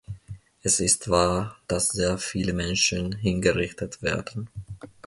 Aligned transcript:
Es 0.63 0.79
ist 0.79 1.11
wahr, 1.11 1.57
dass 1.67 1.89
sehr 1.89 2.17
viele 2.17 2.53
Menschen 2.53 3.11
hingerichtet 3.11 4.01
werden. 4.01 4.49